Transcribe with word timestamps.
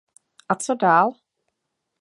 A 0.49 0.55
co 0.55 0.75
dál? 0.75 1.13